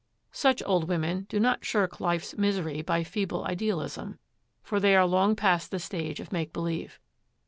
[0.31, 4.17] Such old women do not shirk life's misery by feeble idealism,
[4.63, 6.99] for they are long past the stage of make believe.